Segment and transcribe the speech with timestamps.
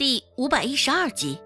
[0.00, 1.38] 第五百一十二集。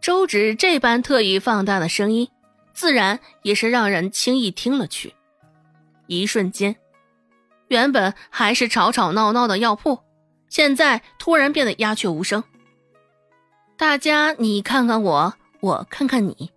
[0.00, 2.30] 周芷这般特意放大的声音，
[2.72, 5.12] 自然也是让人轻易听了去。
[6.06, 6.76] 一瞬间，
[7.66, 9.98] 原本还是吵吵闹闹的药铺，
[10.48, 12.44] 现在突然变得鸦雀无声。
[13.76, 16.52] 大家你看看我，我看看你，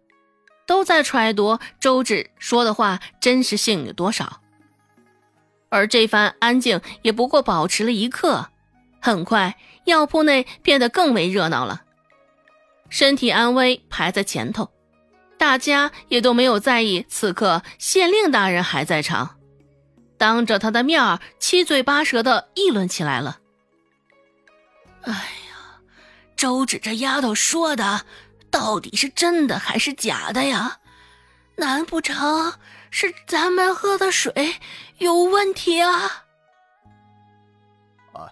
[0.68, 4.41] 都在揣度周芷说的话真实性有多少。
[5.72, 8.50] 而这番安静也不过保持了一刻，
[9.02, 11.84] 很快药铺内变得更为热闹了。
[12.90, 14.70] 身体安危排在前头，
[15.38, 17.06] 大家也都没有在意。
[17.08, 19.38] 此刻县令大人还在场，
[20.18, 23.40] 当着他的面七嘴八舌的议论起来了。
[25.04, 25.80] 哎呀，
[26.36, 28.06] 周芷这丫头说的，
[28.52, 30.80] 到底是真的还是假的呀？
[31.56, 32.56] 难不成
[32.92, 34.56] 是咱们喝的水
[34.98, 36.26] 有问题啊？
[38.14, 38.30] 啊，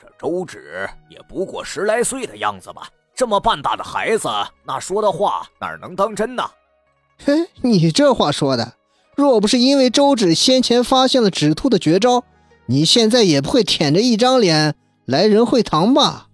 [0.00, 2.88] 这周芷也不过十来岁的样子吧。
[3.14, 4.28] 这么半大的孩子，
[4.64, 6.42] 那说的话哪能当真呢？
[7.24, 8.74] 哼，你这话说的，
[9.14, 12.24] 若不是因为周芷先前发现了止吐的绝招，
[12.66, 16.28] 你现在也不会舔着一张脸来仁惠堂吧？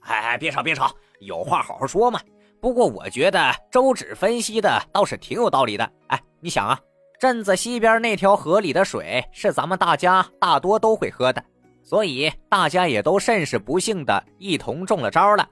[0.00, 2.20] 哎哎，别吵别吵，有话好好说嘛。
[2.60, 5.88] 不过我觉得周芷分析的倒是挺有道理的。
[6.08, 6.78] 哎，你想啊，
[7.20, 11.42] 镇子西边那条河里的水是咱们大家大多都会喝的，
[11.84, 15.48] 所以大家也都甚是不幸的一同中了招了。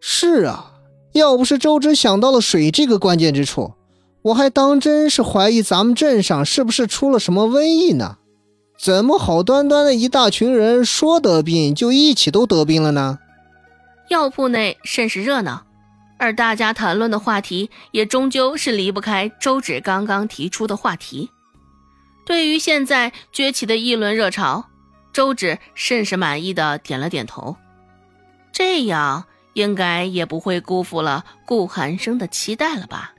[0.00, 0.74] 是啊，
[1.12, 3.72] 要不是周芷想到了水这个关键之处，
[4.22, 8.18] 我还当真是怀疑咱们镇上是不是出了什么瘟疫呢？
[8.78, 13.18] 怎么好端端的一大群人说得病就一起都得病了呢？
[14.08, 15.66] 药铺内甚是热闹，
[16.20, 21.30] 而大家谈论的话题也终究是离不开周芷刚刚提出的话题。
[22.24, 24.68] 对于现在崛起的议论热潮，
[25.12, 27.56] 周芷甚是满意的点了点头。
[28.52, 29.24] 这样。
[29.54, 33.12] 应该也不会辜负了顾寒生的期待了吧？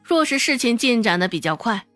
[0.00, 1.86] 若是事情进展的比较快，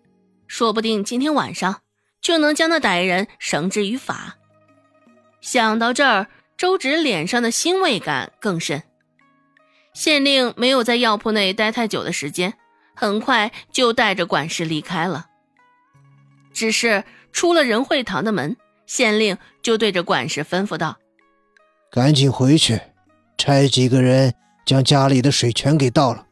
[0.49, 1.83] 说不定今天晚上
[2.21, 4.37] 就能将那歹人绳之于法。
[5.41, 8.83] 想到这儿，周芷脸上的欣慰感更甚。
[9.99, 12.55] 县令没有在药铺内待太久的时间，
[12.95, 15.27] 很快就带着管事离开了。
[16.53, 18.57] 只是出了仁惠堂的门，
[18.87, 20.99] 县令就对着管事吩咐道
[21.91, 22.81] ：“赶紧回去。”
[23.37, 24.33] 差几个人
[24.65, 26.25] 将家里的水全给倒了，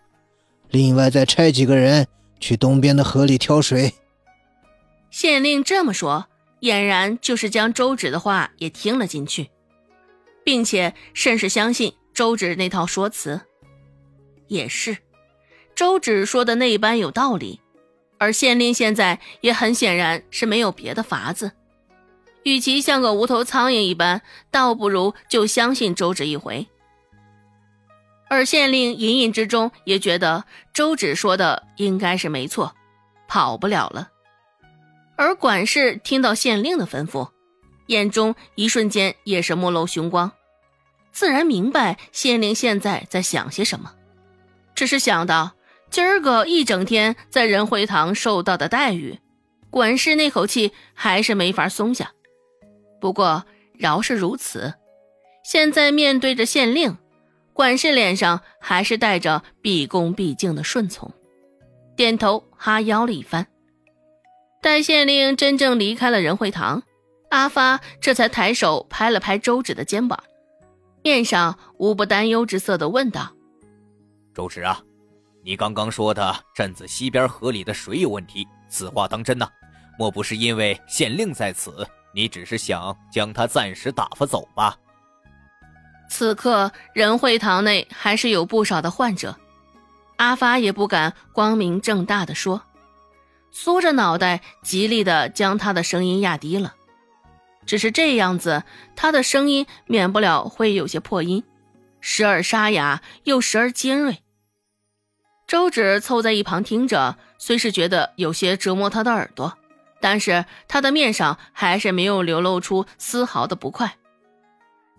[0.70, 2.06] 另外再差几个人
[2.38, 3.94] 去东边的河里挑水。
[5.10, 6.28] 县令这么说，
[6.60, 9.50] 俨然就是将周芷的话也听了进去，
[10.44, 13.40] 并且甚是相信周芷那套说辞。
[14.48, 14.96] 也是，
[15.74, 17.60] 周芷说的那般有道理，
[18.18, 21.52] 而县令现在也很显然是没有别的法子，
[22.44, 26.66] 与其像个无头苍蝇一般，倒不如就相信周芷一回。
[28.28, 32.74] 而县令隐隐之中也觉得周芷说的应该是没错，
[33.28, 34.08] 跑不了了。
[35.16, 37.30] 而管事听到县令的吩咐，
[37.86, 40.32] 眼中一瞬间也是目露凶光，
[41.12, 43.92] 自然明白县令现在在想些什么。
[44.76, 45.52] 只是想到
[45.90, 49.18] 今儿个一整天在仁惠堂受到的待遇，
[49.70, 52.12] 管事那口气还是没法松下。
[53.00, 54.74] 不过饶是如此，
[55.42, 56.96] 现在面对着县令。
[57.52, 61.10] 管事脸上还是带着毕恭毕敬的顺从，
[61.96, 63.46] 点头哈腰了一番。
[64.60, 66.82] 待县令真正离开了仁惠堂，
[67.30, 70.22] 阿发这才抬手拍了拍周芷的肩膀，
[71.02, 73.32] 面上无不担忧之色的问道
[74.36, 74.78] ：“周芷啊，
[75.42, 79.48] 你刚刚说的镇子西边河里的水有问题，此话当真呐？
[79.98, 84.76] 莫不是因为县令在此，你只是想将他暂时打发走吧？”
[86.10, 89.34] 此刻仁惠堂内还是有不少的患者，
[90.16, 92.60] 阿发也不敢光明正大的说，
[93.50, 96.74] 缩着脑袋，极力的将他的声音压低了。
[97.64, 101.42] 只是这样子，他的声音免不了会有些破音，
[102.02, 104.18] 时而沙哑，又时而尖锐。
[105.46, 109.56] 周芷凑在一旁听着，虽是觉得有些折磨他的耳朵，
[110.00, 113.96] 但是他的面上还是没有流露出丝毫的不快。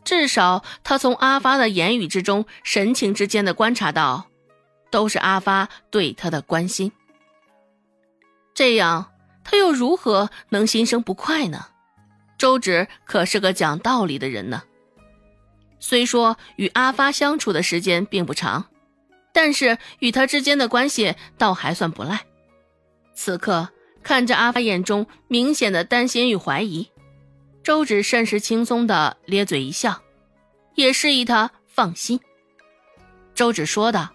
[0.05, 4.27] 至少，他从阿发的言语之中、神情之间的观察到，
[4.89, 6.93] 都是阿发对他的关心。
[8.55, 9.11] 这样，
[9.43, 11.65] 他又如何能心生不快呢？
[12.37, 14.63] 周芷可是个讲道理的人呢。
[15.81, 18.65] 虽说与阿发相处的时间并不长，
[19.37, 22.25] 但是与他之间的关系倒还算不赖。
[23.13, 23.69] 此刻
[24.01, 26.89] 看着阿发眼中明显的担心与怀疑，
[27.61, 30.01] 周芷甚是轻松的咧嘴一笑，
[30.73, 32.19] 也示意他放心。
[33.35, 34.09] 周芷说道：“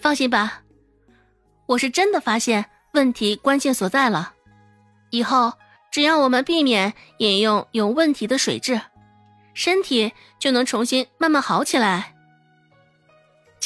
[0.00, 0.62] 放心吧，
[1.66, 4.32] 我是真的发现问题关键所在了。
[5.10, 5.52] 以后
[5.92, 8.80] 只要我们避免饮用有问题的水质，
[9.52, 12.14] 身体就能重新慢慢好起来。”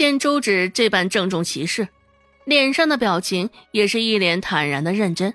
[0.01, 1.87] 见周芷这般郑重其事，
[2.47, 5.35] 脸上的表情也是一脸坦然的认真，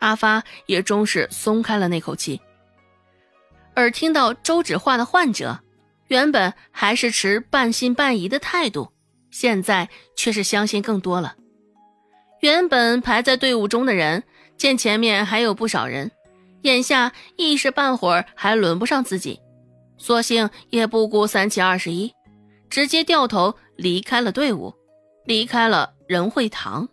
[0.00, 2.38] 阿发也终是松开了那口气。
[3.72, 5.60] 而听到周芷话的患者，
[6.08, 8.92] 原本还是持半信半疑的态度，
[9.30, 11.34] 现在却是相信更多了。
[12.40, 14.24] 原本排在队伍中的人，
[14.58, 16.10] 见前面还有不少人，
[16.60, 19.40] 眼下一时半会儿还轮不上自己，
[19.96, 22.12] 索性也不顾三七二十一，
[22.68, 23.54] 直接掉头。
[23.76, 24.74] 离开了队伍，
[25.24, 26.88] 离开了仁惠堂。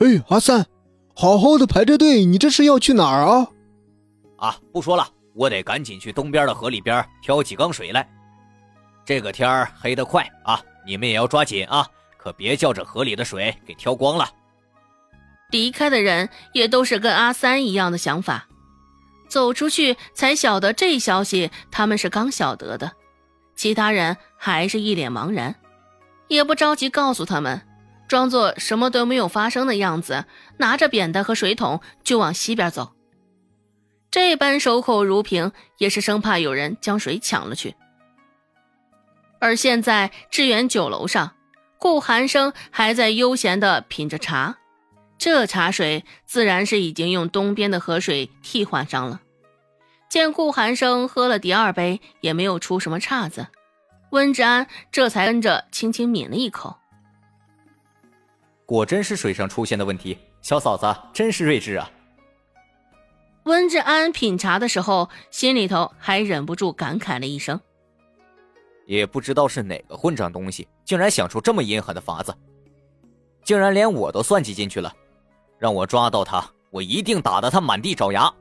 [0.00, 0.66] 哎，阿三，
[1.14, 3.48] 好好的排着队，你这是要去哪儿啊？
[4.38, 8.08] 啊，不说了，我得赶紧去东边的河里边挑几缸水来。
[9.04, 11.86] 这个天儿黑得快啊，你们也要抓紧啊，
[12.16, 14.28] 可别叫这河里的水给挑光了。
[15.50, 18.46] 离开的人也都是跟阿三一样的想法，
[19.28, 22.92] 走出去才晓得这消息，他们是刚晓得的，
[23.56, 25.54] 其他人还是一脸茫然。
[26.30, 27.60] 也不着急告诉他们，
[28.06, 30.26] 装作什么都没有发生的样子，
[30.58, 32.92] 拿着扁担和水桶就往西边走。
[34.12, 37.74] 这般守口如瓶，也是生怕有人将水抢了去。
[39.40, 41.32] 而现在致远酒楼上，
[41.78, 44.56] 顾寒生还在悠闲地品着茶，
[45.18, 49.20] 这茶水自然是已经用东边的河水替换上了。
[50.08, 53.48] 见顾寒生喝了第二杯，也没有出什么岔子。
[54.10, 56.76] 温志安这才跟着轻轻抿了一口，
[58.66, 60.18] 果真是水上出现的问题。
[60.42, 61.90] 小嫂子真是睿智啊！
[63.44, 67.60] 温志安品茶的时候，心里头还忍不住感慨了一声。
[68.86, 72.34] 也不知道是哪个混账东西，竟然想出这么阴狠的法子，
[73.44, 74.92] 竟然连我都算计进去了。
[75.58, 78.32] 让我抓到他，我一定打得他满地找牙。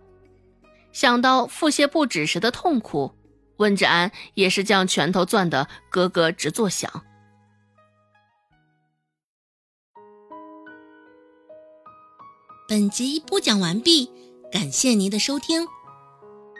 [0.93, 3.13] 想到腹泻不止时的痛苦。
[3.59, 6.91] 温志安也是将拳头攥得咯咯直作响。
[12.67, 14.11] 本集播讲完毕，
[14.51, 15.67] 感谢您的收听。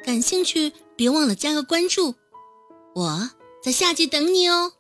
[0.06, 2.16] 感兴趣别忘了加个关注，
[2.96, 3.30] 我
[3.62, 4.74] 在下集等你哦。